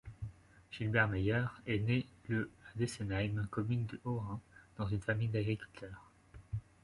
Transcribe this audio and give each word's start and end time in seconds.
Gilbert 0.71 1.09
Meyer 1.09 1.43
est 1.67 1.77
né 1.77 2.07
le 2.27 2.49
à 2.65 2.75
Dessenheim, 2.79 3.45
commune 3.51 3.85
du 3.85 3.99
Haut-Rhin, 4.03 4.41
dans 4.77 4.87
une 4.87 4.99
famille 4.99 5.27
d'agriculteurs. 5.27 6.11